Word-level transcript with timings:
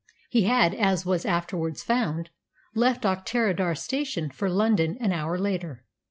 He 0.31 0.45
had, 0.45 0.73
as 0.73 1.05
was 1.05 1.27
afterwards 1.27 1.83
found, 1.83 2.31
left 2.73 3.03
Auchterarder 3.03 3.77
Station 3.77 4.31
for 4.31 4.49
London 4.49 4.97
an 4.99 5.11
hour 5.11 5.37
later. 5.37 5.85